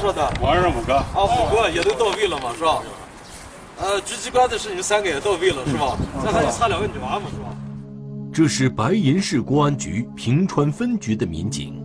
[0.00, 0.28] 说的。
[0.40, 0.96] 保安说五个。
[0.96, 2.82] 啊，五个也都到位了嘛，是吧？
[3.78, 5.96] 呃，局机关的事你们三个也到位了是吧？
[6.22, 7.56] 这还就差两个女娃嘛，是吧？
[8.32, 11.82] 这是白银市公安局平川分局的民警，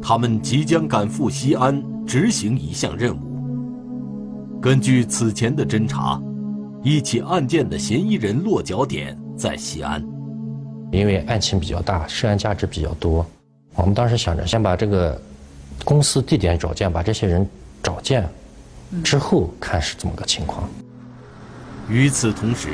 [0.00, 4.60] 他们即将赶赴西安执行一项任务。
[4.60, 6.20] 根据此前的侦查，
[6.82, 10.04] 一起案件的嫌疑人落脚点在西安。
[10.92, 13.26] 因为案情比较大，涉案价值比较多，
[13.74, 15.20] 我们当时想着先把这个
[15.84, 17.48] 公司地点找见，把这些人
[17.82, 18.28] 找见，
[19.04, 20.68] 之后看是怎么个情况。
[21.88, 22.70] 与此同时。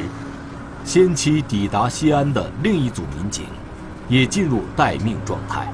[0.84, 3.44] 先期抵达西安的另一组民警，
[4.08, 5.72] 也进入待命状态。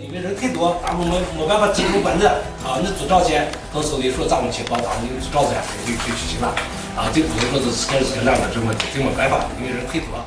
[0.00, 2.80] 因为人太多，咱们没没办法集中管制啊。
[2.80, 5.52] 你组长先到手里说咱们情况，咱们就照着
[5.84, 6.48] 就就就行了。
[6.96, 10.24] 啊，这不能说是开始跟两个这么这么办法，因为人太多。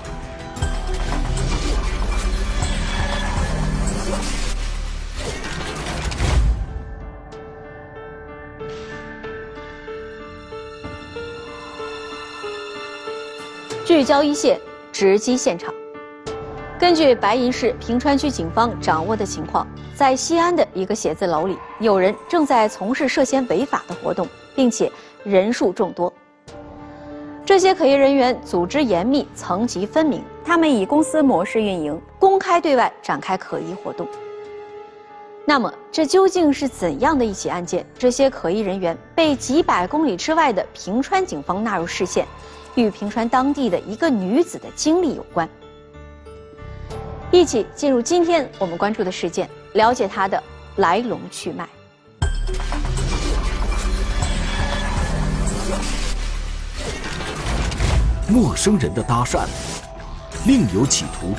[14.00, 14.58] 聚焦一线，
[14.94, 15.74] 直击现场。
[16.80, 24.90] 根据白银市平川区警方掌握的情况，在西安的一个写字楼里，有人正在从事涉嫌违法的活动，并且
[25.26, 26.14] 人数众多。
[27.46, 34.08] 这些可疑人员组织严密，层级分明，他们以公司模式运营，公开对外展开可疑活动。
[35.44, 37.86] 那么，这究竟是怎样的一起案件？
[37.98, 42.26] 这些可疑人员被几百公里之外的平川警方纳入视线。
[42.76, 45.48] 与平川当地的一个女子的经历有关，
[47.32, 50.42] 一起进入今天我们关注的事件，了解她的
[50.78, 51.68] 来龙去脉。
[58.28, 59.48] 陌生人的搭讪，
[60.46, 61.34] 另有企图，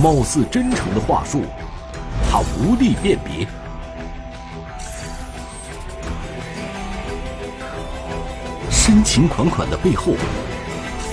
[0.00, 1.42] 貌似真诚的话术，
[2.30, 3.46] 他无力辨别。
[8.96, 10.14] 深情款款的背后，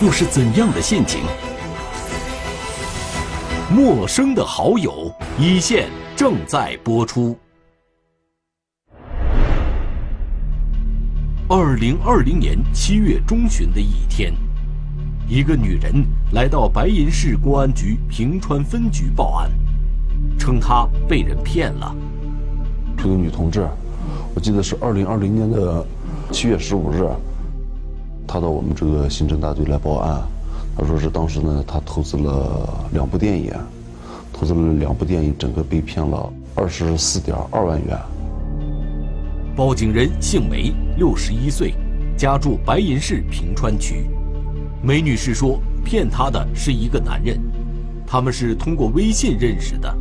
[0.01, 1.19] 又是怎样的陷阱？
[3.69, 7.37] 陌生的好友一线正在播出。
[11.49, 14.33] 二零二零年七月中旬的一天，
[15.27, 19.51] 一个女人来到白银市公安局平川分局报案，
[20.39, 21.93] 称她被人骗了。
[22.95, 23.67] 这个女同志，
[24.33, 25.85] 我记得是二零二零年的
[26.31, 27.05] 七月十五日。
[28.27, 30.21] 他到我们这个刑侦大队来报案，
[30.75, 33.53] 他说是当时呢，他投资了两部电影，
[34.31, 37.97] 投资了两部电影，整个被骗了二十四点二万元。
[39.55, 41.75] 报警人姓梅，六十一岁，
[42.17, 44.09] 家住白银市平川区。
[44.81, 47.39] 梅女士说，骗她的是一个男人，
[48.07, 49.95] 他们是通过微信认识的。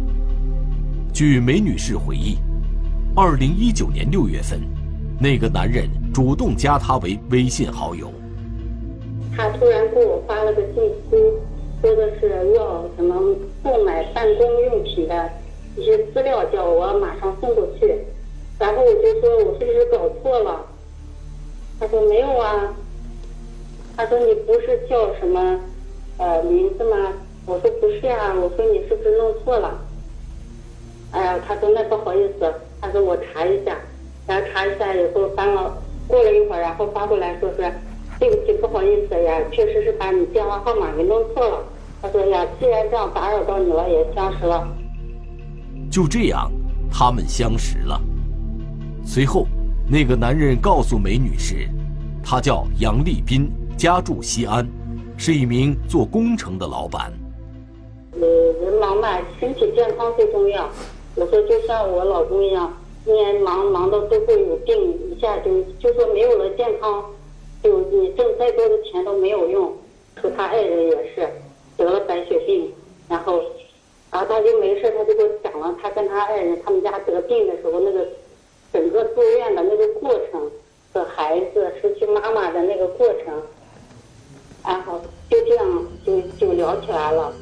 [1.13, 2.39] 据梅女士回忆，
[3.15, 4.61] 二零一九年六月份。
[5.23, 8.11] 那个男人主动加她为微信好友。
[9.37, 10.75] 他突然给我发了个信
[11.09, 11.17] 息，
[11.81, 13.15] 说的是要什么
[13.63, 15.31] 购买办公用品的
[15.77, 17.97] 一些资料，叫我马上送过去。
[18.59, 20.61] 然后我就说，我是不是搞错了？
[21.79, 22.75] 他说没有啊。
[23.97, 25.61] 他说你不是叫什么
[26.19, 27.13] 呃名字吗？
[27.47, 28.35] 我说不是啊。
[28.35, 29.79] 我说你是不是弄错了？
[31.13, 33.79] 哎呀，他说那不好意思，他说我查一下。
[34.27, 37.73] 然后查一下以后翻了，过了一会儿，然后发过来说是，
[38.19, 41.65] 对不起，不好意思呀，确实是把你电话号码给弄错了。
[42.01, 44.67] 他说呀，既然这样打扰到你了，也相识了。
[45.91, 46.51] 就这样，
[46.91, 48.01] 他们相识了。
[49.05, 49.47] 随后，
[49.89, 51.69] 那个男人告诉梅女士，
[52.25, 54.67] 他叫杨立斌，家住西安，
[55.17, 57.13] 是一名做工程的老板。
[58.13, 58.21] 呃，
[58.65, 60.69] 人忙嘛，身体健康最重要。
[61.17, 62.73] 我说就像我老公一样。
[63.05, 64.75] 今年忙忙到最后有病，
[65.11, 67.05] 一下就就说没有了健康，
[67.63, 69.73] 就你挣再多的钱都没有用。
[70.21, 71.29] 说他爱人也是
[71.77, 72.71] 得了白血病，
[73.09, 73.43] 然后，
[74.13, 78.07] 然后他就没事，他就给我讲了他跟他爱人他们家得病的时候那个
[78.73, 80.51] 整个住院的那个过程
[80.93, 83.43] 和孩子失去妈妈的那个过程，
[84.65, 87.33] 然后就这样就就聊起来了。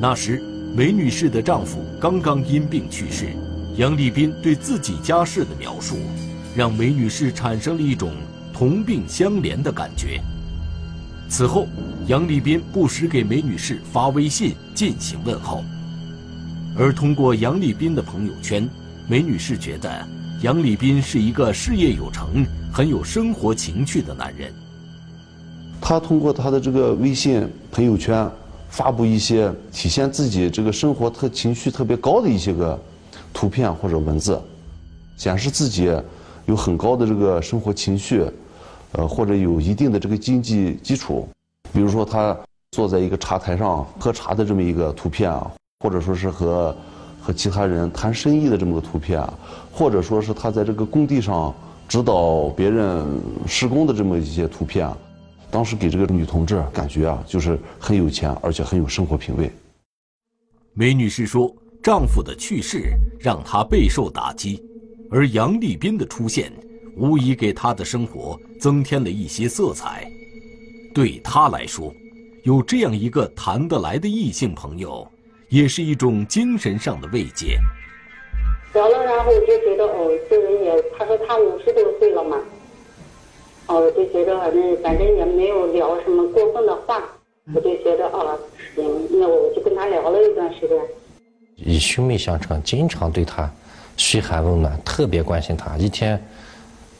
[0.00, 0.38] 那时，
[0.76, 3.26] 梅女士的丈夫刚刚因病去世。
[3.74, 5.96] 杨立斌对自己家事的描述，
[6.54, 8.12] 让梅女士产生了一种
[8.52, 10.20] 同病相怜的感觉。
[11.26, 11.66] 此后，
[12.06, 15.64] 杨立斌不时给梅女士发微信进行问候。
[16.76, 18.68] 而通过杨立斌的朋友圈，
[19.08, 20.06] 梅女士觉得
[20.42, 24.52] 杨立斌是一个事业有成、很有生活情趣的男人。
[25.80, 28.30] 他通过他的这个微信朋友圈
[28.68, 32.78] 发布一些体现自己这个生活特情绪特别高的一些个
[33.42, 34.40] 图片或者文字，
[35.16, 35.92] 显示自己
[36.46, 38.24] 有很高的这个生活情绪，
[38.92, 41.28] 呃，或者有一定的这个经济基础。
[41.72, 42.38] 比如说他
[42.70, 45.50] 坐在一个茶台上喝茶的这么一个图片啊，
[45.80, 46.76] 或者说是和
[47.20, 49.34] 和其他人谈生意的这么个图片啊，
[49.72, 51.52] 或者说是他在这个工地上
[51.88, 53.04] 指导别人
[53.44, 54.96] 施工的这么一些图片啊。
[55.50, 59.50] 当时给这个女同志感觉啊，就是很有钱，而且很有生活品味。
[60.74, 64.62] 梅女士说，丈夫的去世让她备受打击，
[65.08, 66.52] 而杨丽斌的出现，
[66.94, 70.08] 无疑给她的生活增添了一些色彩。
[70.94, 71.92] 对她来说，
[72.44, 75.04] 有这样一个谈得来的异性朋友，
[75.48, 77.58] 也是一种精神上的慰藉。
[78.74, 82.38] 聊了，然后我就觉得，哦，这人也，他说他五十多岁了嘛。
[83.66, 87.02] 哦，我就觉得反正反正也没有聊什么过分的话，
[87.52, 88.38] 我就觉得哦
[88.76, 90.78] 行，那我就跟他聊了一段时间。
[91.64, 93.50] 以兄妹相称，经常对他
[93.96, 96.20] 嘘寒问暖，特别关心他，一天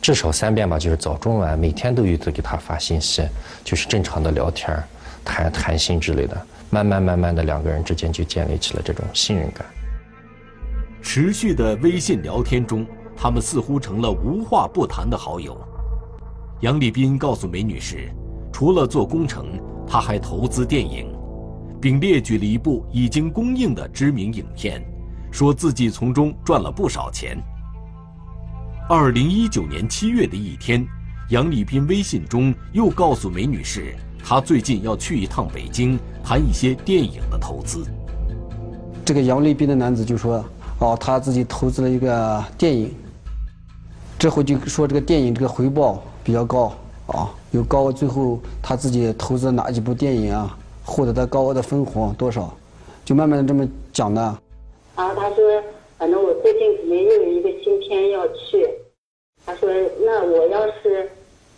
[0.01, 3.23] 至少三遍吧，就是早中晚，每天都有在给他发信息，
[3.65, 4.83] 就是正常的聊天
[5.25, 6.41] 谈谈心之类的。
[6.71, 9.67] 慢慢慢慢的，两个人之间就建立起了这种信任感。
[11.03, 12.87] 持续的微信聊天中，
[13.17, 15.55] 他们似乎成了无话不谈的好友。
[16.61, 18.11] 杨立斌告诉梅女士，
[18.53, 21.12] 除了做工程，他还投资电影，
[21.83, 24.81] 并列举了一部已经公映的知名影片，
[25.33, 27.37] 说自己从中赚了不少钱。
[28.89, 30.87] 二零一九年七月的一天，
[31.31, 37.85] 杨丽斌微信中又告诉梅女士，他最近要去一趟北京，谈一些电影的投资。
[39.05, 40.45] 这个杨丽斌的男子就说
[40.79, 42.95] ：“哦，他自己投资了一个电影，
[44.21, 46.73] 之后就说这个电影这个回报。”比较高
[47.09, 52.55] 啊，有高，最后他自己投资哪几部电影啊，获得的高额的分红多少，
[53.05, 54.21] 就慢慢的这么讲的。
[54.97, 55.63] 然后他说，
[55.99, 58.69] 反正我最近肯定又有一个新片要去，
[59.47, 59.71] 他说
[60.01, 61.09] 那我要是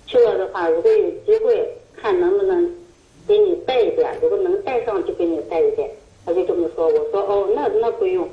[0.06, 2.70] 去了的话，如果有机会，看能不能
[3.26, 5.90] 给你带一点，如果能带上就给你带一点。
[6.26, 8.28] 他就这么说，我说哦，那那不用。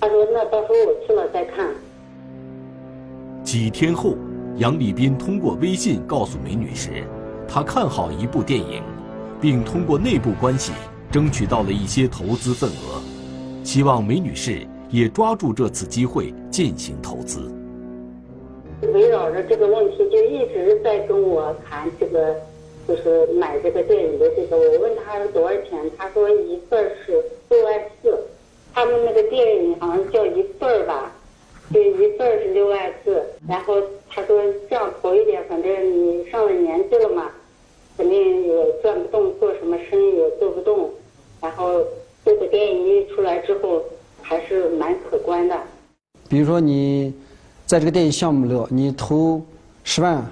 [0.00, 1.74] 他说那到时候我去了再看。
[3.42, 4.14] 几天后。
[4.58, 7.02] 杨立斌通过微信告诉梅女士，
[7.48, 8.80] 他看好一部电影，
[9.44, 10.72] 并通过内部关系
[11.12, 13.02] 争取到了一些投资份额，
[13.62, 17.52] 希望梅女士也抓住这次机会进行投资。
[18.94, 22.34] 围绕着这个问题，就一直在跟我谈这个，
[22.88, 24.56] 就是买这个电影的这个。
[24.56, 28.18] 我问他是多少钱，他说一份是六万四，
[28.72, 31.12] 他们那个电影好像叫一份吧。
[31.70, 33.74] 就一份是六万四，然后
[34.08, 37.30] 他说这样投一点，反正你上了年纪了嘛，
[37.96, 40.90] 肯定也转不动，做什么生意也做不动。
[41.40, 41.82] 然后
[42.24, 43.82] 这个电影一出来之后，
[44.22, 45.58] 还是蛮可观的。
[46.28, 47.14] 比如说你
[47.66, 49.40] 在这个电影项目里，你投
[49.82, 50.24] 十万，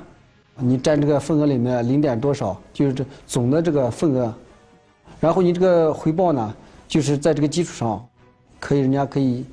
[0.57, 4.35] 你占这个份额里面零点多少，就是这总的这个份额。
[5.21, 6.55] 然后你这个回报呢，
[6.89, 8.05] 就是在这个基础上，
[8.59, 9.45] 可以人家可以，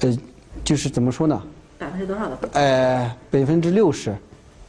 [0.00, 0.16] 呃。
[0.62, 1.42] 就是怎么说呢？
[1.78, 2.38] 百分之多少的？
[2.52, 4.14] 呃，百分之六十。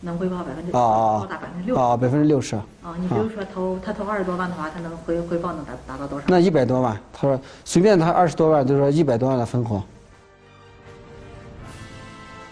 [0.02, 1.76] 能回报百分之高达百分之六。
[1.76, 2.56] 啊，百分之六十。
[2.56, 6.26] 啊，你比如说投他投二十多万的话，他能回回报能达达到多少？
[6.28, 9.82] 那一百多万，他说随便他二十多万，就说一百多万的分红。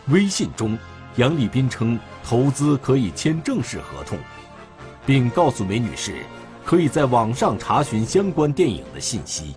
[0.10, 0.78] 微信中，
[1.16, 4.18] 杨丽斌称投资可以签正式合同，
[5.06, 6.14] 并告诉梅女士，
[6.66, 9.56] 可以在网上查询相关电影的信息。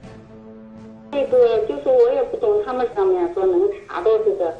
[1.10, 4.54] 那个就是我也不懂，他们上面说能查到这个，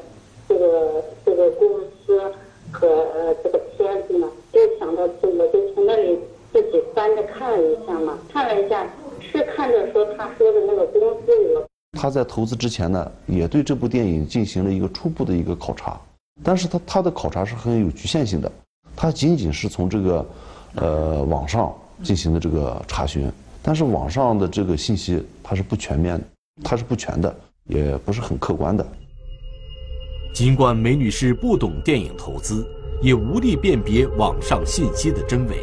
[0.49, 1.67] 这个这个公
[2.05, 2.33] 司
[2.79, 6.19] 和这个片子呢，就想到就我，就从那里
[6.53, 8.87] 自己翻着看了一下嘛，看了一下，
[9.19, 11.65] 是看着说他说的那个公司有。
[11.99, 15.99] 他在投资之前呢，也对这部电影进行了一个初步的一个考察，
[16.43, 18.51] 但是他他的考察是很有局限性的，
[18.95, 20.25] 他仅仅是从这个，
[20.75, 23.31] 呃网上进行的这个查询，
[23.63, 26.23] 但是网上的这个信息它是不全面的。
[26.63, 28.83] 它是不全的，也不是很客观的。
[30.37, 32.63] 尽管梅女士不懂电影投资，
[33.01, 35.55] 也无力辨别网上信息的真伪，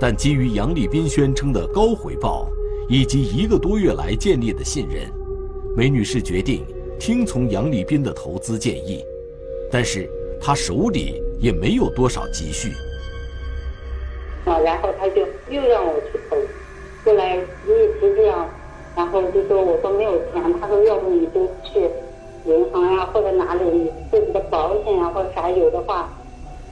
[0.00, 2.50] 但基于杨立斌宣称的高回报，
[2.88, 5.08] 以及一个多月来建立的信任，
[5.76, 6.66] 梅女士决定
[6.98, 9.00] 听从杨立斌的投资建议。
[9.70, 12.72] 但是她手里也没有多少积蓄。
[14.44, 16.36] 啊，然后他就又让我去投，
[17.04, 18.50] 后来一直这样。
[18.96, 21.88] 然后就说我说没有钱，他说要不你就去
[22.46, 26.08] 银行呀，或者哪里自己的保险呀，或者啥有的话，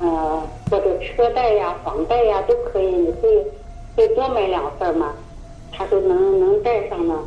[0.00, 3.42] 呃，或者车贷呀、房贷呀都可以，你可以
[3.94, 5.14] 可以多买两份嘛。
[5.72, 7.22] 他说能能贷上呢，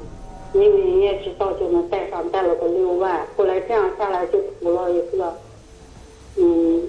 [0.53, 3.25] 没有营业执照就能贷上，贷了个六万。
[3.38, 5.33] 后来这样下来就图了一个，
[6.38, 6.83] 嗯，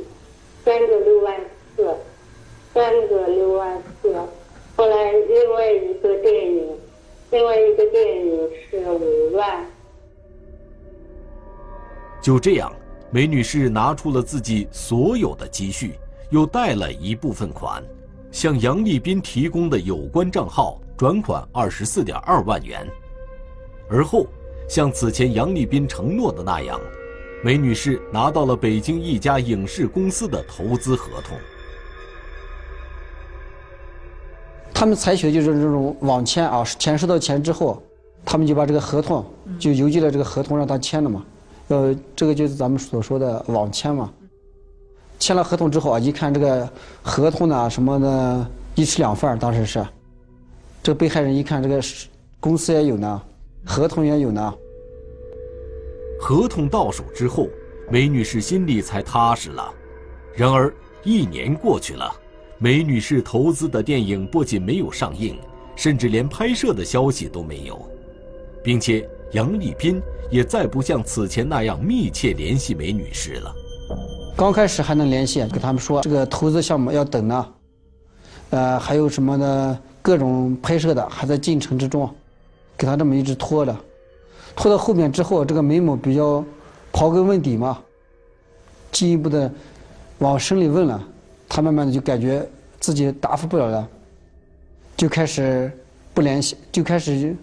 [0.64, 1.36] 三个六万
[1.76, 1.94] 四，
[2.72, 4.14] 三个六万四。
[4.74, 6.66] 后来另外一个电影，
[7.30, 9.66] 另外一个电影是五万。
[12.22, 12.72] 就这样，
[13.10, 15.98] 梅女士拿出了自己所有的积蓄，
[16.30, 17.82] 又贷了一部分款，
[18.30, 22.88] 向杨立斌提供的有关账号转款二十四点二万元。
[23.90, 24.24] 而后，
[24.68, 26.80] 像此前杨立斌承诺的那样，
[27.42, 31.36] 梅女士拿到了北京一家影视公司的投资合同。
[34.72, 37.82] 他们采取的就是这种网签啊，钱收到钱之后，
[38.24, 39.24] 他们就把这个合同
[39.58, 41.24] 就邮寄了这个合同让他签了嘛，
[41.68, 44.12] 呃，这个就是咱们所说的网签嘛。
[45.18, 46.68] 签了合同之后啊，一看这个
[47.02, 49.86] 合同呢什么的，一式两份当时是，
[50.82, 51.80] 这被害人一看这个
[52.40, 53.22] 公司也有呢，
[53.64, 54.54] 合同也有呢。
[56.20, 57.48] 合同到手之后，
[57.90, 59.72] 梅女士心里才踏实了。
[60.34, 62.12] 然而一年过去了。
[62.58, 65.36] 梅女士投资的电影不仅没有上映，
[65.74, 67.76] 甚至连拍摄的消息都没有，
[68.62, 70.00] 并且杨丽斌
[70.32, 73.54] 也再不像此前那样密切联系梅女士了。
[74.34, 77.46] 刚开始还能联系，跟他们说这个投资项目要等呢，
[78.50, 82.08] 呃，还有什么的各种拍摄的还在进程之中，
[82.78, 83.76] 给他这么一直拖着，
[84.56, 86.42] 拖到后面之后，这个梅某比较
[86.92, 87.78] 刨根问底嘛，
[88.90, 89.52] 进一步的
[90.18, 91.08] 往深里问了。
[91.46, 92.48] 他慢慢的就感觉
[92.80, 93.86] 自己答复不了了，
[94.96, 95.70] 就开始
[96.14, 97.36] 不联系，就开始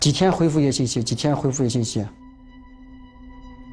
[0.00, 2.02] 几天回复一个信息，几天回复一个信息。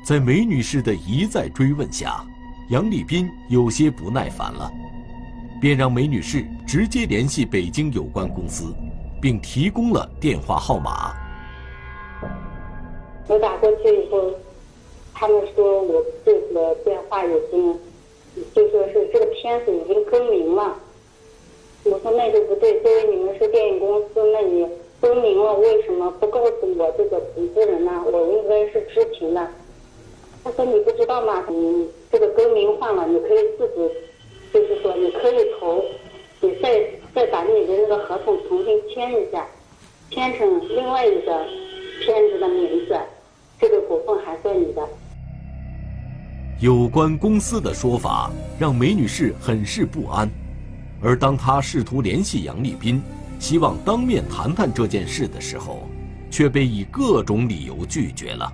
[0.09, 2.25] 在梅女士的一再追问下，
[2.69, 4.67] 杨立斌有些不耐烦了，
[5.61, 8.73] 便让梅女士直接联系北京有关公司，
[9.21, 11.13] 并提供了电话号码。
[13.27, 14.33] 我打过去以后，
[15.13, 17.79] 他们说我这个电话已经。
[18.55, 20.75] 就说是这个片子已经更名了，
[21.83, 24.67] 我说那就不对，作为你们是电影公司，那你
[24.99, 27.91] 更名了，为什么不告诉我这个投资人呢？
[28.11, 29.47] 我应该是知情的。
[30.43, 31.43] 他说你不知道吗？
[31.49, 33.89] 你，这个更名换了，你可以自己，
[34.53, 35.83] 就是说你可以投，
[36.41, 39.45] 你再再把你的那个合同重新签一下，
[40.09, 41.45] 签成另外一个
[42.01, 42.97] 片子的名字，
[43.59, 44.87] 这个股份还算你的。
[46.61, 50.29] 有关公司的说法让梅女士很是不安，
[51.01, 53.01] 而当她试图联系杨立斌，
[53.39, 55.87] 希望当面谈谈这件事的时候，
[56.31, 58.51] 却被以各种理由拒绝了。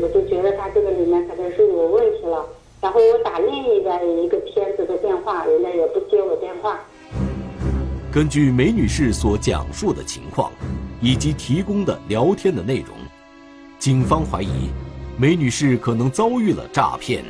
[0.00, 2.44] 我就觉得他这个里面可能是有问题了，
[2.80, 6.78] 然后我打另一个一个片子的电话，人家也不接我电话。
[8.12, 10.52] 根据梅女士所讲述的情况，
[11.00, 12.96] 以及提供的聊天的内容，
[13.78, 14.70] 警方怀疑。
[15.16, 17.24] 梅女士可能遭遇了诈骗。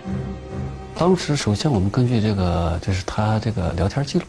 [0.95, 4.25] 当时，首先我们根据这个，就是她这个聊天记录，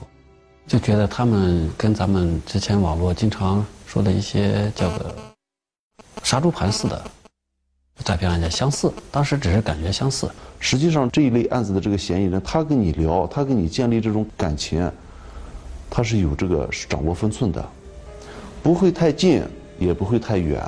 [0.65, 5.13] 就觉得他们跟咱们之前网络经常说的一些叫个
[6.23, 7.03] “杀猪盘”似的
[8.03, 8.91] 诈骗案件相似。
[9.11, 10.29] 当时只是感觉相似，
[10.59, 14.89] 实际上这一类案子的这个嫌疑人，他跟你聊，他跟你建立这种感情，
[15.89, 17.63] 他是有这个掌握分寸的，
[18.63, 19.43] 不会太近，
[19.77, 20.61] 也不会太远，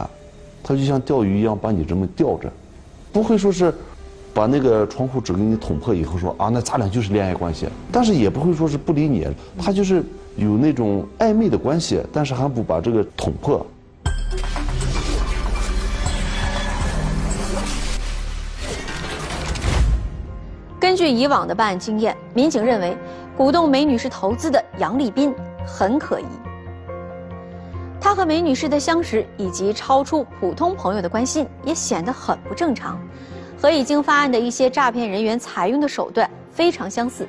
[0.63, 2.51] 他就像钓鱼一样，把你这么钓着。
[3.11, 3.73] 不会说是
[4.33, 10.03] 把那个窗户纸给你捅破以后说啊，那咱俩就是恋爱关系，但是也不会说是不理你，他就是
[10.37, 13.65] 有那种暧昧的关系，但是还不把这个捅破。
[21.01, 22.95] 据以往的办案经验，民警认为
[23.35, 25.33] 鼓动梅女士投资的杨立斌
[25.65, 26.25] 很可疑。
[27.99, 33.01] 他和梅女士的相识以及超出普通朋友的关系也显得很不正常，
[33.59, 37.27] 和已经发案的一些诈骗人员采用的手段非常相似。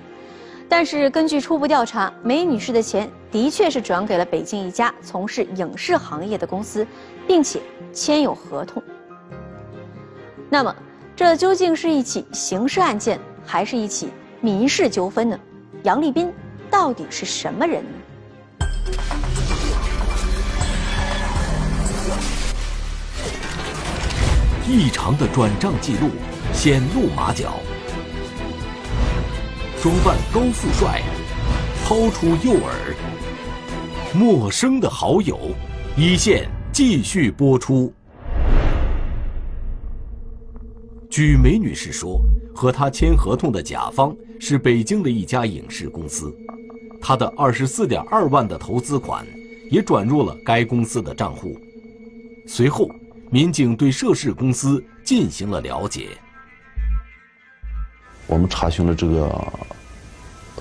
[0.69, 6.87] 但是根据初步调查，梅女士的钱的确是转给了北京一家从事影视行业的公司，
[7.27, 7.59] 并且
[7.91, 8.83] 签有合同。
[10.51, 10.77] 那么，
[11.17, 14.09] 这究竟是一起刑事案件，还是一起
[14.41, 15.39] 民事纠纷呢？
[15.85, 16.33] 杨立斌
[16.71, 17.85] 到底是什么人？
[24.69, 26.09] 异常的转账记录
[26.53, 27.55] 显露马脚，
[29.83, 31.03] 装扮高富帅，
[31.85, 32.71] 抛出诱饵，
[34.15, 35.39] 陌生的好友，
[35.97, 37.93] 一线继续播出。
[41.13, 42.23] 据梅女士说，
[42.55, 46.35] 和她签合同的甲方是北京的一家影视公司，
[47.03, 49.23] 她的二十四点二万的投资款，
[49.71, 51.55] 也转入了该公司的账户。
[52.47, 52.89] 随后，
[53.29, 56.09] 民警对涉事公司进行了了解。
[58.27, 59.53] 我们查询了这个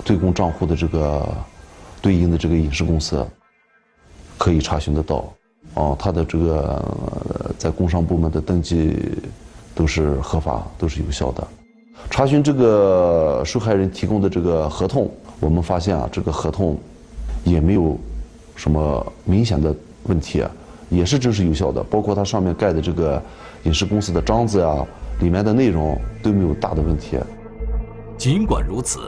[0.04, 1.26] 对公账户的这个
[2.02, 3.26] 对应的这个影视公司，
[4.36, 5.32] 可以查询得到。
[5.76, 8.94] 哦，他的这个在工商部门的登记
[9.74, 11.46] 都是合法，都是有效的。
[12.10, 15.10] 查询这个受害人提供的这个合同，
[15.40, 16.76] 我们发现啊，这个合同
[17.44, 17.96] 也没有
[18.56, 19.74] 什么明显的
[20.04, 20.42] 问题，
[20.90, 21.82] 也是真实有效的。
[21.84, 23.22] 包括它上面盖的这个
[23.64, 24.84] 影视公司的章子呀，
[25.20, 27.18] 里面的内容都没有大的问题。
[28.18, 28.98] 尽管如此，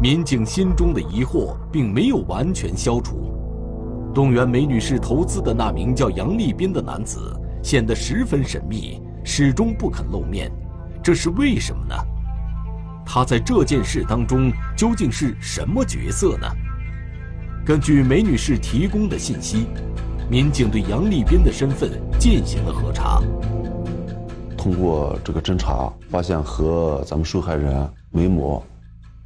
[0.00, 3.30] 民警心中的疑惑并没有完全消除。
[4.14, 7.18] 动员梅女士投资的那名叫杨立斌的男子
[7.64, 10.52] 显得十分神秘，始终不肯露面，
[11.02, 11.94] 这是为什么呢？
[13.06, 16.46] 他在这件事当中究竟是什么角色呢？
[17.64, 19.66] 根据梅女士提供的信息，
[20.30, 23.22] 民警对杨立斌的身份进行了核查。
[24.56, 28.62] 通过这个侦查，发现和咱们受害人梅某，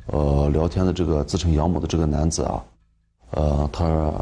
[0.06, 2.64] 呃，聊天的这个自称杨某的这个男子啊。
[3.32, 4.12] 呃，他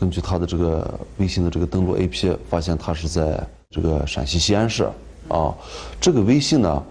[0.00, 4.88] 根据他的这个微信的这个登录 AP，发现他是在这个陕西西安市
[5.28, 5.54] 啊。
[6.00, 6.82] 这个微信呢，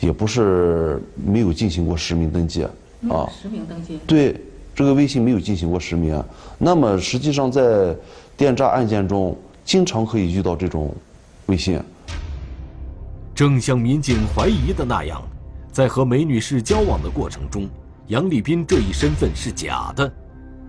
[0.00, 3.28] 也不是没有进行过实名登记啊。
[3.30, 3.98] 实名登记。
[4.06, 4.40] 对，
[4.74, 6.22] 这个微信没有进行过实名。
[6.58, 7.96] 那么实际上在
[8.36, 10.94] 电诈案件中，经常可以遇到这种
[11.46, 11.80] 微信。
[13.34, 15.22] 正像民警怀疑的那样，
[15.72, 17.68] 在和梅女士交往的过程中，
[18.08, 20.12] 杨立斌这一身份是假的。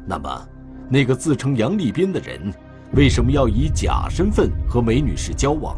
[0.08, 0.48] 那么，
[0.90, 2.54] 那个自称杨立斌的人，
[2.94, 5.76] 为什么要以假身份和梅女士交往？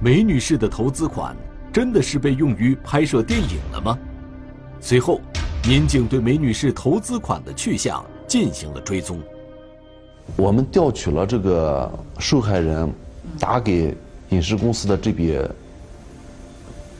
[0.00, 1.34] 梅女士的投资款
[1.72, 3.98] 真的是被用于拍摄电影了吗？
[4.78, 5.20] 随后，
[5.66, 9.18] 民警对梅女士投资款的去向进行了追踪。
[10.36, 12.92] 我们调取了这个受害人
[13.38, 13.96] 打给
[14.28, 15.40] 影视公司的这笔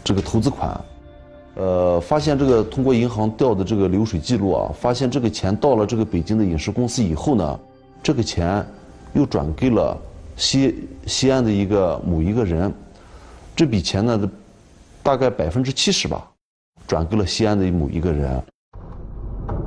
[0.03, 0.81] 这个投资款。
[1.57, 7.61] 呃，发现这个通过银行调的这个流水记录啊，发现这个钱到了这个北京的影视公司以后呢，
[8.03, 8.67] 这个钱
[9.13, 9.97] 又转给了
[10.37, 12.73] 西西安的一个某一个人，
[13.57, 14.31] 这笔钱呢，
[15.03, 16.31] 大概百分之七十吧，
[16.87, 18.43] 转给了西安的某一个人。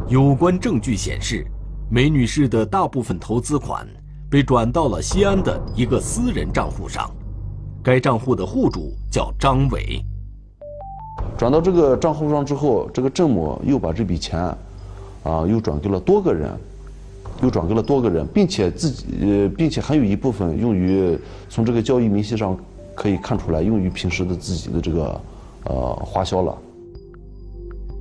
[0.08, 1.44] 有关证据显示，
[1.90, 3.88] 梅女士的大部分投资款
[4.30, 7.10] 被转到了西安的一个私人账户上，
[7.82, 10.06] 该账户的户主叫张伟。
[11.36, 14.40] 转到这个账户上之后，这个郑某又把这笔钱，
[15.24, 16.56] 啊，又转给了多个人，
[17.42, 21.18] 又转给了多个人，并且自己，呃，并且还有一部分用于
[21.50, 22.56] 从这个交易明细上
[23.00, 25.22] 可以看出来，用于平时的自己的这个，
[25.64, 26.58] 呃，花销了。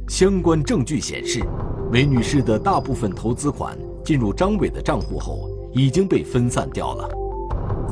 [0.09, 1.41] 相关证据显示，
[1.89, 7.09] 梅女士的大部分投资款进入张伟的账户后，已经被分散掉了。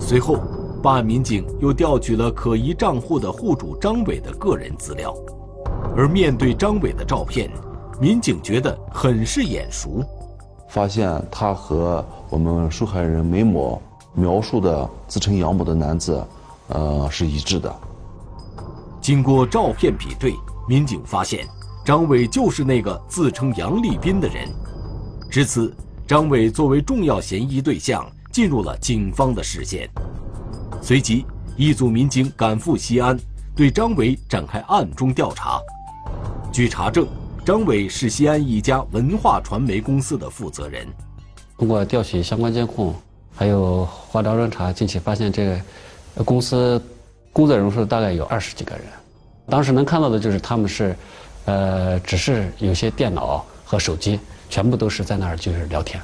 [0.01, 0.37] 随后，
[0.83, 5.15] 办案民警又调取了可疑账户的户主张伟的个人资料。
[5.97, 7.49] 而面对张伟的照片，
[8.01, 10.03] 民警觉得很是眼熟，
[10.71, 13.81] 发现他和我们受害人梅某
[14.13, 16.21] 描述的自称杨某的男子，
[16.69, 17.75] 呃，是一致的。
[19.01, 20.35] 经过照片比对，
[20.69, 21.47] 民警发现
[21.85, 24.49] 张伟就是那个自称杨立斌的人。
[25.31, 25.75] 至此，
[26.07, 29.89] 张伟作为重要嫌疑对象进入了警方的视线。
[30.83, 31.25] 随即，
[31.57, 33.17] 一组民警赶赴西安，
[33.55, 35.61] 对张伟展开暗中调查。
[36.53, 37.07] 据查证，
[37.45, 40.87] 张伟是西安一家文化传媒公司的负责人。
[41.59, 42.95] 通过调取相关监控，
[43.35, 45.61] 还有花招人查，近期发现这个
[46.25, 46.83] 公司
[47.33, 48.85] 工作人数大概有二十几个人。
[49.49, 50.97] 当时能看到的就是他们是，
[51.45, 56.03] 呃，只是有些电脑和手机，全部都是在那儿就是聊天。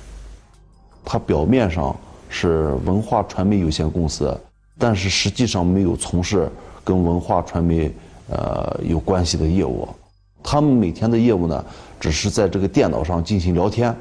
[1.05, 1.97] 他表面上
[2.29, 4.39] 是文化传媒有限公司，
[4.79, 6.49] 但是实际上没有从事
[6.85, 7.93] 跟文化传媒
[8.29, 9.89] 呃有关系的业务。
[10.43, 11.65] 他们每天的业务呢，
[11.99, 13.97] 只是在这个电脑上进行聊天，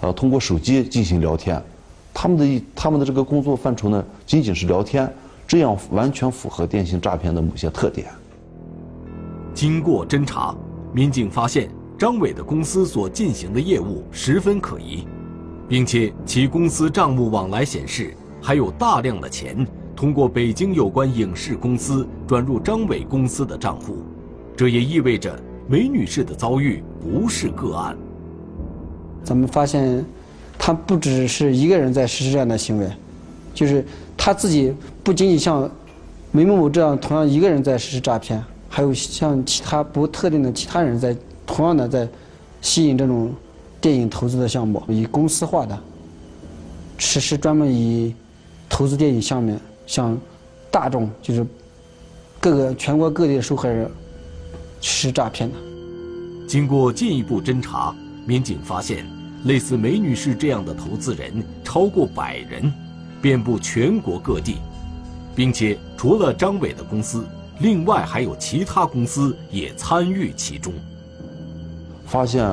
[0.00, 1.62] 呃，通过手机进行聊天。
[2.12, 5.10] 他们的他们的这个工作范畴呢，仅仅是聊天，
[5.46, 8.08] 这样完全符合电信诈骗的某些特点。
[9.54, 10.54] 经过侦查，
[10.92, 15.06] 民警发现张伟的公司所进行的业务十分可疑，
[15.68, 23.98] 并且其公司账目往来显示，还有大量的钱通过北京有关影视公司转入张伟公司的账户。
[24.56, 27.96] 这也意味着梅女士的遭遇不是个案。
[29.22, 30.04] 咱们发现，
[30.62, 32.86] 他不只是一个人在实施这样的行为，
[33.54, 33.82] 就是
[34.14, 35.68] 他自己不仅仅像
[36.30, 42.06] 梅某某这样同样一个人在实施诈骗，还有像其他不特定的其他人在同样的在
[42.60, 43.32] 吸引这种
[43.80, 45.76] 电影投资的项目，以公司化的
[46.98, 48.14] 实施专门以
[48.68, 50.16] 投资电影项目向
[50.70, 51.44] 大众，就是
[52.38, 53.90] 各个全国各地的受害人
[54.82, 55.56] 实施诈骗的。
[56.46, 57.94] 经过进一步侦查，
[58.26, 59.06] 民警发现，
[59.44, 62.72] 类似梅女士这样的投资人超过百人，
[63.22, 64.56] 遍布全国各地，
[65.34, 67.24] 并且除了张伟的公司，
[67.60, 70.72] 另外还有其他公司也参与其中。
[72.06, 72.44] 发现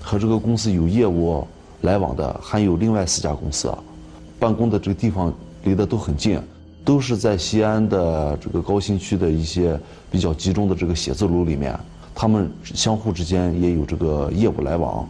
[0.00, 1.46] 和这个公司有业务
[1.82, 3.72] 来往的还有另外四家公司，
[4.38, 6.40] 办公的这个地方离得都很近，
[6.84, 9.78] 都是在西安的这个高新区的一些
[10.10, 11.78] 比较集中的这个写字楼里面。
[12.14, 15.08] 他们相互之间也有这个业务来往，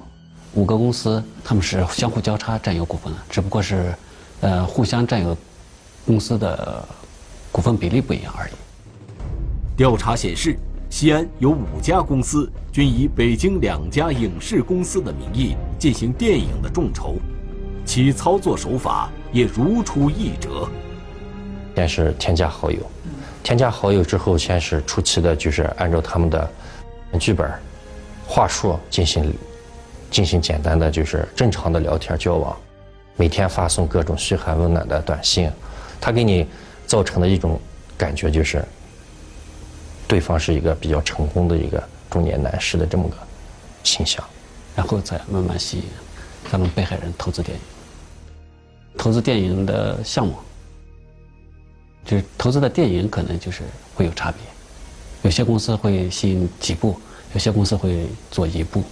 [0.55, 3.95] 五个公司他们是相互交叉占有股份，只不过是，
[4.41, 5.37] 呃，互相占有
[6.07, 6.87] 公司的
[7.51, 8.53] 股份比例不一样而已。
[9.77, 10.57] 调查显示，
[10.89, 17.17] 西安有五家公司均以北京两家影视公司的名义进行电影的众筹，
[17.85, 20.69] 其操作手法也如出一辙。
[21.75, 22.79] 先是添加好友，
[23.43, 26.51] 添加好友之后，先是初期的就是按照他们的。
[27.21, 27.49] 剧本、
[28.27, 29.33] 话术进行
[30.15, 32.57] 进行简单的就是正常的聊天交往，
[33.17, 35.51] 每天发送各种嘘寒问暖的短信，
[36.01, 36.47] 他给你
[36.87, 37.61] 造成的一种
[37.99, 38.65] 感觉就是，
[40.07, 43.17] 对方是一个比较成功的一个中年男士的这么个
[43.83, 44.25] 形象，
[44.77, 45.85] 然后再慢慢吸引
[46.49, 47.65] 咱们被害人投资电影，
[48.97, 50.37] 投资电影的项目，
[52.05, 53.63] 就是投资的电影可能就是
[53.97, 54.39] 会有差别。
[55.23, 57.01] 有些公司会吸引几部，
[57.33, 58.85] 有些公司会做一部。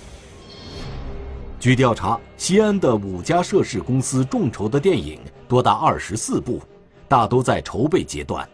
[1.63, 6.61] 据调查，西安的五家涉事公司众筹的电影多达二十四部，
[7.07, 8.45] 大都在筹备阶段，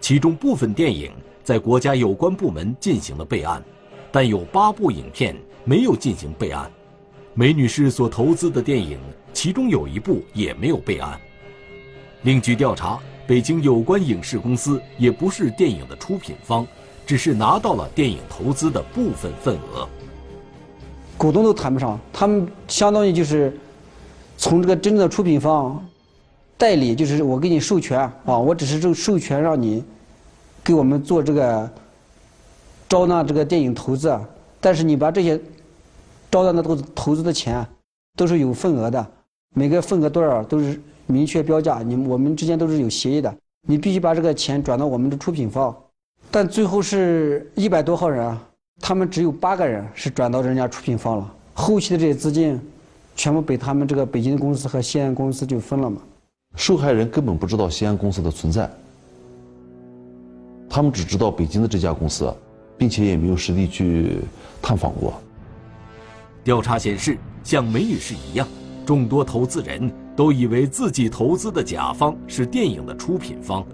[0.00, 1.12] 其中部分电影
[1.44, 3.62] 在国家有关部门进行了备案，
[4.10, 6.68] 但有八部影片没有进行备案。
[7.34, 8.98] 梅女士所投资的电影，
[9.32, 11.16] 其中有一部也没有备案。
[12.22, 12.98] 另据调查，
[13.28, 16.66] 北京有关影视公司也不是电影的出品方。
[17.06, 19.88] 只是拿到了电影投资的部分份额，
[21.16, 23.52] 股东都谈不上，他们相当于就是
[24.36, 25.82] 从这个真正的出品方
[26.58, 29.82] 代理，就是我给你授权啊，我只是这授权让你
[30.62, 31.70] 给我们做这个
[32.88, 34.18] 招纳这个电影投资，
[34.60, 35.40] 但是你把这些
[36.30, 37.66] 招纳的投投资的钱
[38.16, 39.06] 都是有份额的，
[39.54, 43.34] 每个份额多少都是明确标价，你我们之间都是有协议的，
[43.66, 45.74] 你必须把这个钱转到我们的出品方。
[46.30, 48.45] 但最后是一百多号人啊，
[48.80, 52.60] 他们只有八个人是转到人家出品方了，后期的这些资金，
[53.16, 56.00] 全部被他们这个北京的公司和西安公司就分了嘛。
[56.54, 58.70] 受害人根本不知道西安公司的存在，
[60.68, 62.32] 他们只知道北京的这家公司，
[62.78, 64.18] 并且也没有实地去
[64.62, 65.14] 探访过。
[66.44, 68.46] 调查显示，像梅女士一样，
[68.84, 73.66] 众多投资人都以为自己投资的甲方是电影的出品方，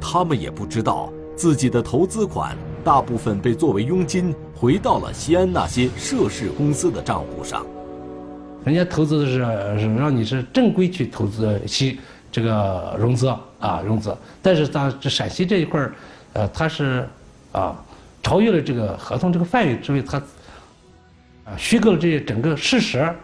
[0.00, 1.10] 他们也不知道。
[1.36, 2.56] 自己的投资款
[2.88, 7.66] 大部分被作为佣金回到了西安那些涉事公司的账户上。
[8.64, 9.34] 人家投资的是
[9.78, 12.00] 是让你是正规去投资西
[12.32, 15.92] 这个融资啊融资，但是咱这陕西这一块儿，
[16.32, 17.06] 呃，他是
[17.52, 17.76] 啊
[18.22, 20.16] 超越了这个合同这个范围之内，他
[21.44, 23.14] 啊虚构了这些整个事实，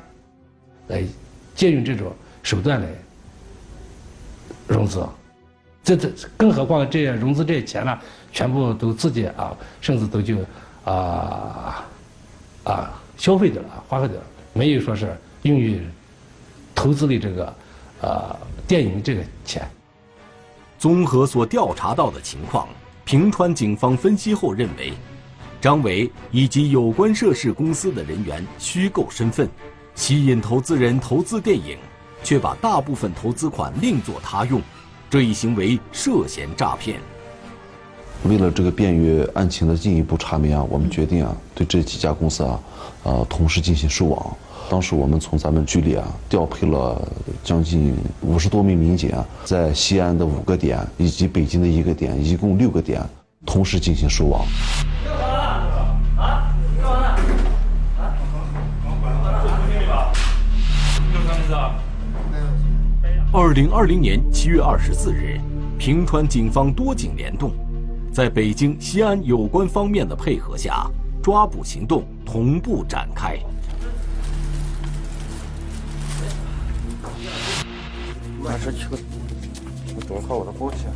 [0.88, 1.02] 来
[1.54, 2.86] 借用这种手段来
[4.68, 5.02] 融资。
[5.82, 7.98] 这这，更何况这些融资这些钱呢，
[8.34, 10.36] 全部都自己啊，甚至都就
[10.84, 11.86] 啊
[12.64, 15.80] 啊消费掉了，花费掉了，没有说是用于
[16.74, 17.54] 投资的这个
[18.02, 19.66] 呃电影这个钱。
[20.80, 22.68] 综合所调查到的情况，
[23.04, 24.92] 平川警方分析后认为，
[25.60, 29.48] 张伟以及有关涉事公司的人员虚构身份，
[29.94, 31.78] 吸引投资人投资电影，
[32.24, 34.60] 却把大部分投资款另作他用。
[35.08, 37.00] 这一行为涉嫌诈骗。
[38.24, 42.58] 为了这个便于案情的进一步查明啊，我们决定啊，对这几家公司啊，
[43.02, 44.36] 呃，同时进行收网。
[44.70, 47.06] 当时我们从咱们局里啊，调配了
[47.42, 53.02] 将近五十多名民警啊，在西安的五个点以及北京的一个点，一共六个点，
[53.44, 54.46] 同时进行收网。
[63.32, 65.38] 二零二零年七月二十四日，
[65.76, 67.50] 平川警方多警联动，
[68.14, 70.88] 在北京、西安有关方面的配合下，
[71.20, 73.36] 抓捕行动同步展开。
[78.40, 78.86] 马上去，
[79.96, 80.86] 我准好我的包去。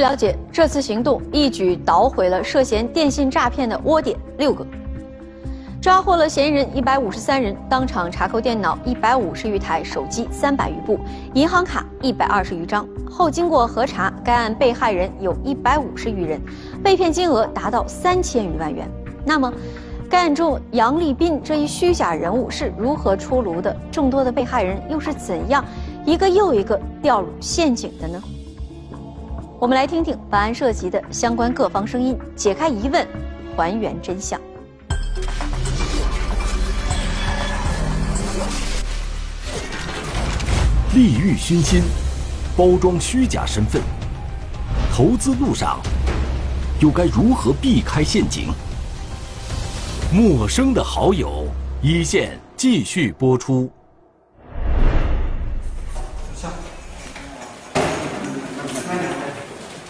[0.00, 4.66] 据了解，这次行动一举捣毁了涉嫌电信诈骗的窝点六个，
[5.78, 10.98] 抓获了嫌疑人一百五十三人，当场查扣电脑一百五十余台、手机三百余部、
[11.34, 12.88] 银行卡一百二十余张。
[13.10, 16.40] 后经过核查，该案被害人有一百五十余人，
[16.82, 18.88] 被骗金额达到三千余万元。
[19.22, 19.52] 那么，
[20.08, 23.76] 该案中杨立斌这一虚假人物是如何出炉的？
[23.92, 25.62] 众多的被害人又是怎样
[26.06, 28.18] 一个又一个掉入陷阱的呢？
[29.60, 33.06] 我们来听听本案涉及的相关各方声音，解开疑问，
[33.54, 34.40] 还原真相。
[40.94, 41.82] 利欲熏心，
[42.56, 43.82] 包装虚假身份，
[44.90, 45.78] 投资路上
[46.80, 48.46] 又该如何避开陷阱？
[50.10, 51.44] 陌生的好友，
[51.82, 53.70] 一线继续播出。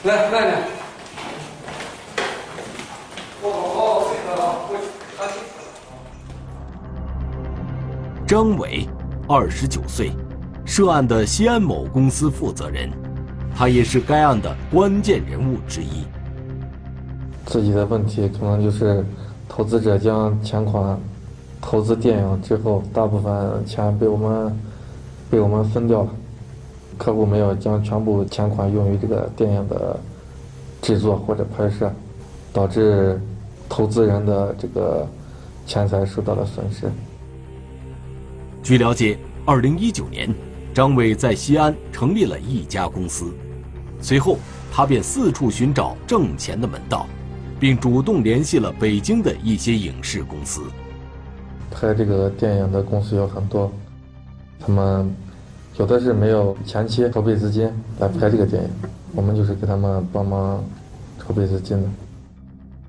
[0.02, 0.62] 来来来，
[8.26, 8.88] 张伟，
[9.28, 10.12] 二十九岁，
[10.64, 12.90] 涉案的西安某公司负责人，
[13.54, 16.06] 他也是该案的关键人物之一。
[17.44, 19.04] 自己的问题可能就是，
[19.50, 20.98] 投资者将钱款
[21.60, 24.60] 投资电影之后，大部分钱被我们
[25.28, 26.08] 被我们分掉了，
[27.00, 29.98] 客户没有将全部钱款用于这个电影的
[30.82, 31.90] 制作或者拍摄，
[32.52, 33.18] 导致
[33.70, 35.08] 投资人的这个
[35.66, 36.90] 钱财受到了损失。
[38.62, 40.28] 据了解，二零一九年，
[40.74, 43.32] 张伟在西安成立了一家公司，
[44.02, 44.36] 随后
[44.70, 47.06] 他便四处寻找挣钱的门道，
[47.58, 50.60] 并主动联系了北京的一些影视公司。
[51.70, 53.72] 拍这个电影的公司有很多，
[54.58, 55.10] 他们
[55.80, 57.66] 有的是没有前期筹备资金
[58.00, 58.68] 来拍这个电影，
[59.14, 60.62] 我们就是给他们帮忙
[61.18, 61.88] 筹备资金的，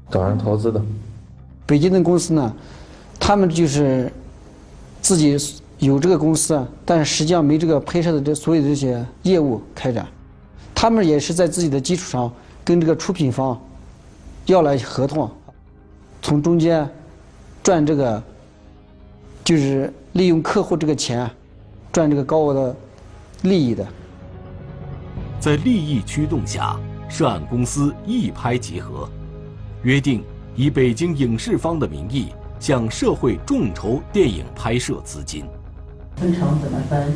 [0.09, 0.81] 找人投资的。
[1.65, 2.53] 北京的公司呢，
[3.17, 4.11] 他们就是
[5.01, 5.37] 自己
[5.79, 10.05] 有这个公司，但实际上没这个拍摄的这所有的这些业务开展，
[10.75, 12.29] 他们也是在自己的基础上
[12.61, 13.57] 跟这个出品方
[14.47, 15.31] 要来合同，
[16.21, 16.85] 从中间
[17.63, 18.21] 赚这个，
[19.45, 21.31] 就是利用客户这个钱
[21.91, 22.75] 赚这个高额的
[23.43, 23.85] 利益的。
[25.39, 29.09] 在利益驱动下，涉案公司一拍即合，
[29.83, 30.23] 约定
[30.55, 32.27] 以北京影视方的名义
[32.59, 35.43] 向社会众筹电影拍摄资金。
[36.17, 37.11] 分成怎么分？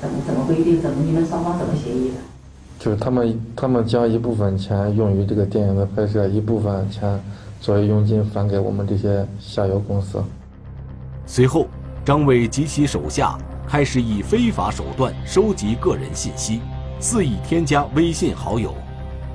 [0.00, 0.80] 怎么怎么规定？
[0.80, 2.14] 怎么你们双方怎么协议的？
[2.78, 7.20] 就是他们他们将一部分钱用于这个电影的拍摄，一部分钱
[7.60, 10.22] 作为佣金返给我们这些下游公司。
[11.26, 11.66] 随后，
[12.04, 13.36] 张伟及其手下
[13.68, 16.62] 开始以非法手段收集个人信息，
[16.98, 18.74] 肆意添加微信好友，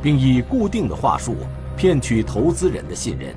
[0.01, 1.35] 并以固定的话术
[1.77, 3.31] 骗取投资人的信任。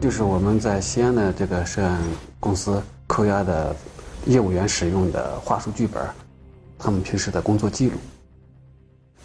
[0.00, 2.02] 就是我们在西安的这个涉案
[2.40, 3.74] 公司扣押的
[4.26, 6.02] 业务员使用的话术剧本，
[6.76, 7.92] 他们平时的工作记录。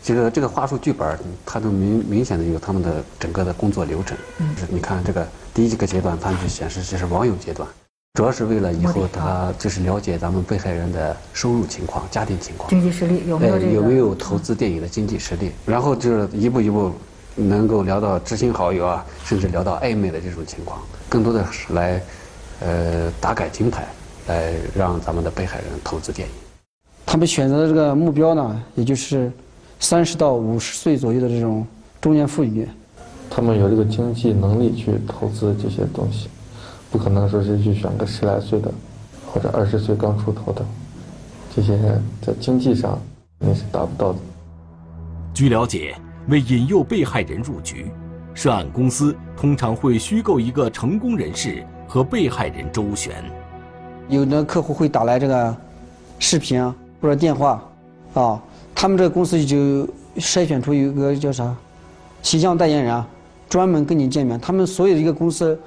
[0.04, 4.16] 这个这个话术剧本，它都明明显的有他们的整个的工作流程。
[4.38, 7.68] 嗯就是你看这个第一个阶段，它就显示这是网友阶段，
[8.14, 13.68] 主要是为了以后他就是了解咱们被害人的收入情况、家庭情况、经济实力有没有这个？
[13.68, 16.92] 呃有没有投资电影的经济实力，然后就是一步一步
[17.36, 22.04] 能够聊到知心好友啊，甚至聊到暧昧的这种情况，更多的是来
[22.60, 23.88] 呃打感情牌，
[24.28, 26.34] 来让咱们的被害人投资电影。
[27.06, 29.32] 他们选择的这个目标呢，也就是
[29.80, 31.66] 三十到五十岁左右的这种
[32.02, 32.68] 中年妇女。
[33.30, 36.28] 他们有这个经济能力去投资这些东西，
[36.92, 38.70] 不可能说是去选个十来岁的，
[39.26, 40.64] 或者二十岁刚出头的，
[41.56, 41.78] 这些
[42.22, 43.00] 在经济上
[43.40, 44.20] 你是达不到的。
[45.34, 45.96] 据了解，
[46.28, 47.90] 为引诱被害人入局，
[48.34, 53.24] 涉案公司通常会虚构一个成功人士和被害人周旋。
[54.10, 55.56] 有的客户会打来这个
[56.20, 57.64] 视频啊或者电话，
[58.14, 58.42] 啊，
[58.76, 61.56] 他们这个公司就筛选出一个叫啥
[62.22, 63.08] 形象代言人啊，
[63.48, 64.38] 专门跟你见面。
[64.42, 65.58] 他们所有的一个公司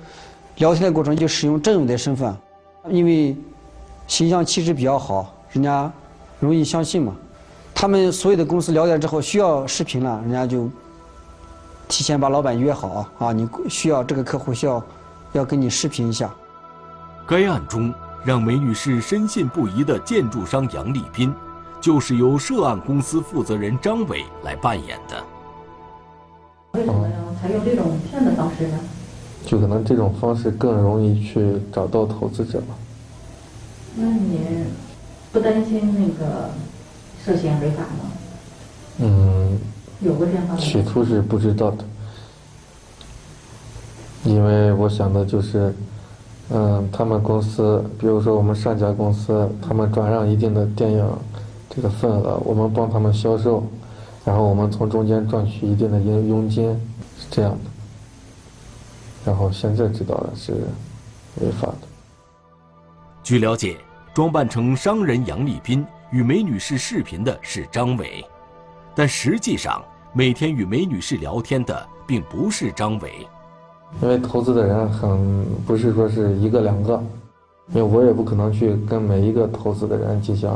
[0.57, 2.35] 聊天的过程就使用郑伟的身份，
[2.89, 3.37] 因为
[4.07, 5.91] 形象气质比较好，人家
[6.39, 7.15] 容易相信嘛。
[7.75, 10.71] 他们所有的公司聊天之后需要视频了，人家就
[11.89, 14.83] 提前把老板约好啊，你需要这个客户需要
[15.33, 16.33] 要跟你视频一下。
[17.27, 17.93] 该案中
[18.25, 21.35] 让梅女士深信不疑的建筑商杨立斌，
[21.81, 25.25] 就是由涉案公司负责人张伟来扮演的。
[26.75, 28.79] 为什么要采用这种骗的方式呢？
[29.45, 32.75] 就可能这种方式更容易去找到投资者吧。
[33.95, 34.41] 那你
[35.33, 36.51] 不担心那个
[37.25, 38.11] 涉嫌违法吗？
[38.99, 39.59] 嗯，
[40.01, 40.65] 有过这样方面？
[40.65, 41.85] 起初是不知道的，
[44.25, 45.75] 因为我想的就是，
[46.51, 51.05] 嗯，他们公司，比如说我们上家公司，他们转让一定的电影
[51.69, 53.65] 这个份额，我们帮他们销售，
[54.25, 56.71] 然后我们从中间赚取一定的佣佣金，
[57.19, 57.74] 是这样的。
[59.25, 60.53] 然后现在知道了是
[61.41, 61.89] 违法的。
[63.23, 63.77] 据了解，
[64.15, 68.25] 装扮成商人杨丽斌与梅女士视频的是张伟，
[68.95, 69.83] 但实际上
[70.13, 73.27] 每天与梅女士聊天的并不是张伟。
[74.03, 77.03] 因为投资的人很不是说是一个两个，
[77.69, 80.51] 因为我也不可能去跟每一个投资的人进行，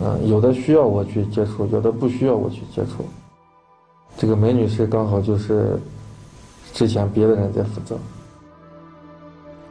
[0.00, 3.04] 嗯，有的需要我去接触，有的不需要我去接触。
[4.16, 5.78] 这个梅女士刚好就是
[6.72, 7.98] 之前别的人在负责。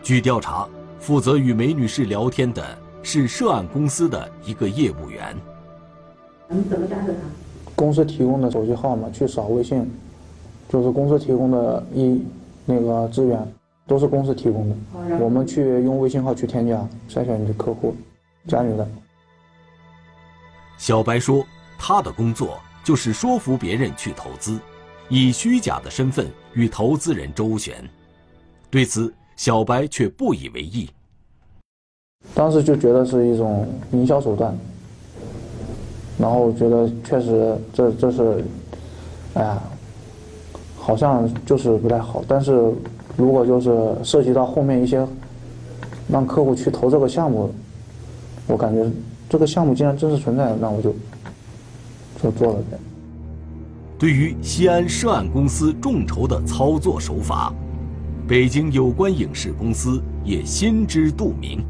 [0.04, 0.68] 据调查，
[1.00, 5.36] 负责与梅女士聊天的是涉案公司的一个业务员。
[6.50, 7.20] 你怎么加的他？
[7.76, 9.90] 公司提供的手机号码去扫微信，
[10.68, 12.24] 就是公司提供的一
[12.66, 13.54] 那个资源，
[13.86, 14.76] 都是公司提供的。
[15.20, 17.96] 我们去用微信号去添加，筛选你的客户，
[18.48, 18.88] 加你的。
[20.78, 21.46] 小白说，
[21.78, 24.60] 他的工作就是说服别人去投资，
[25.10, 27.76] 以虚假的身份与投资人周旋。
[28.72, 30.90] 对此，小白却不以为意。
[32.34, 34.58] 当时就觉得是一种营销手段，
[36.18, 38.44] 然后觉得确实这这是，
[39.36, 39.62] 哎呀，
[40.76, 42.24] 好像就是不太好。
[42.28, 42.52] 但是
[43.16, 45.08] 如果就是涉及到后面一些
[46.08, 47.54] 让客户去投这个项目，
[48.48, 48.84] 我感觉
[49.30, 50.92] 这个项目既然真实存在，那我就
[52.22, 52.80] 就做了呗。
[54.00, 57.52] 对于西安涉案公司众筹的操作手法，
[58.28, 61.66] 北京有关影视公司也心知肚明。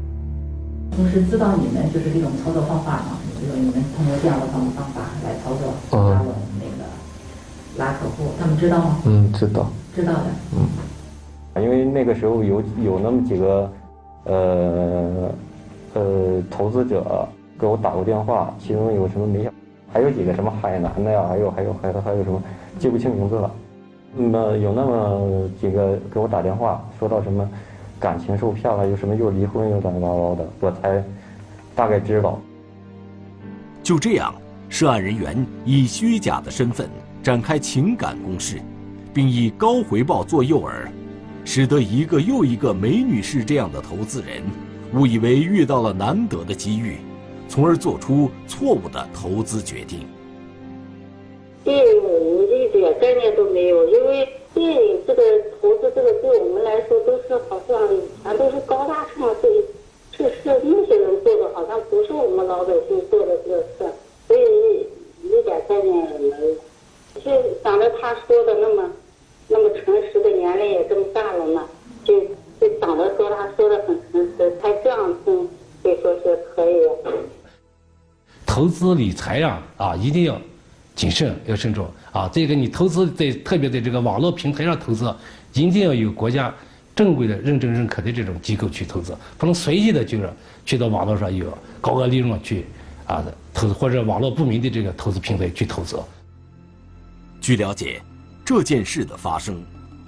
[0.94, 3.18] 公司知道你们就是这种操作方法吗？
[3.40, 6.84] 就是你们通过这样的方方法来操作嗯拉拢那个
[7.78, 8.98] 拉客户，他们知道吗？
[9.06, 9.70] 嗯，知道。
[9.94, 10.24] 知道的。
[10.54, 11.62] 嗯。
[11.62, 13.72] 因为那个时候有有那么几个，
[14.24, 15.30] 呃，
[15.94, 17.26] 呃，投资者
[17.58, 19.52] 给我打过电话，其中有什么没想，
[19.92, 22.42] 还有几个什么海南的呀，还有还有还有还有什么
[22.78, 23.50] 记不清名字了，
[24.14, 27.48] 那有那么几个给我打电话，说到什么
[27.98, 31.02] 感情受骗了，又什么又离婚又乱七八糟的，我才
[31.74, 32.38] 大概知道。
[33.82, 34.34] 就这样，
[34.68, 36.88] 涉案人员以虚假的身份
[37.22, 38.60] 展开情感攻势，
[39.14, 40.70] 并以高回报做诱饵，
[41.44, 44.42] 使得一个又一个梅女士这样的投资人
[44.94, 46.96] 误以为遇到了难得的机遇，
[47.48, 50.06] 从而做出错误的投资决定。
[51.64, 55.22] 电影我们一点概念都没有，因为电影这个
[55.60, 57.76] 投资这个对我们来说都是好像
[58.22, 59.64] 全都是高大上，是
[60.12, 63.92] 是是那些人做的，好像不是我们老百姓做的这个事，
[64.26, 66.54] 所以一一点概念也没有。
[67.20, 67.30] 就
[67.62, 68.90] 想着他说的那么
[69.48, 71.68] 那么诚实的年龄也这么大了嘛，
[78.88, 80.40] 资理财呀，啊，一定要
[80.94, 82.28] 谨慎，要慎重啊。
[82.32, 85.14] 这个你投资在特别在这个网络平台上投资，
[85.52, 86.52] 一定要有国家
[86.96, 90.30] 正规的、认证认可的这种机构去投资，不能随意的就是
[90.64, 92.64] 去到网络上有高额利润去
[93.06, 95.98] 啊投资，或者网络不明的这个投资平台去投资。
[97.40, 98.00] 据了解，
[98.44, 99.62] 这件事的发生，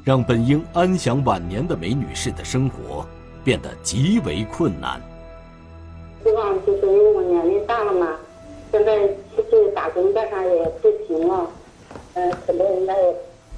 [0.05, 3.07] 让本应安享晚年的梅女士的生活
[3.45, 5.01] 变得极为困难。
[6.23, 8.09] 希望就是因为我年龄大了嘛，
[8.73, 8.97] 现在
[9.35, 11.51] 出去打工干啥也不行了，
[12.15, 13.15] 嗯、很多人家也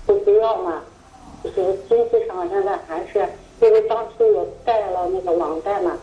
[0.06, 0.82] 不需要嘛，
[1.44, 3.26] 就是经济上现在还是
[3.60, 5.96] 因为当初我贷了那个网贷嘛，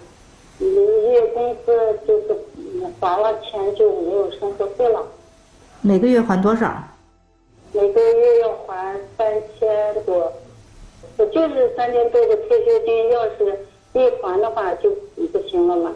[0.60, 5.04] 一月工资就是嗯还了钱就没有生活费了，
[5.82, 6.72] 每个月还多少？
[7.72, 10.32] 每个月要还三千多，
[11.18, 13.60] 我就是三千多的退休金，要是
[13.94, 14.92] 一还的话就
[15.32, 15.96] 不行了嘛。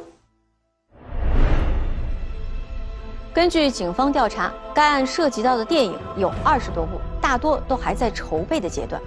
[3.34, 9.01] 根据警方调查，该案涉及到的电影有二十多部，大多都还在筹备的阶段。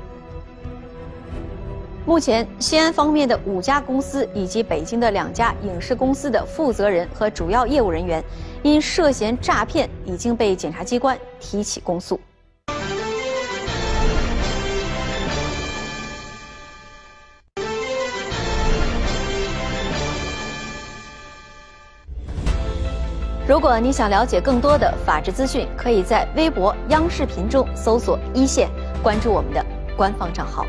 [2.04, 8.22] 目前，西安方面的五家公司以及北京的两家影视公司的负责人和主要业务人员，
[8.64, 12.18] 因涉嫌诈骗已经被检察机关提起公诉。
[23.48, 28.68] 如果你想了解更多的法治资讯，可以在微博、央视频中搜索“一线”，
[29.04, 29.64] 关注我们的
[29.96, 30.66] 官方账号。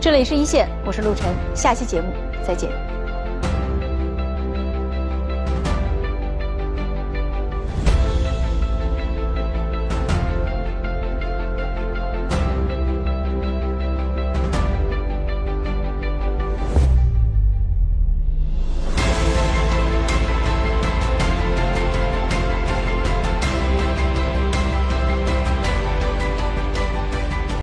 [0.00, 2.12] 这里是一线，我是陆晨，下期节目
[2.46, 2.89] 再见。